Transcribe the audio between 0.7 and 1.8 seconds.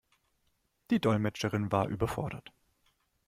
Die Dolmetscherin